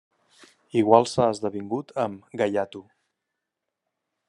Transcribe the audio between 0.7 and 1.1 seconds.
Igual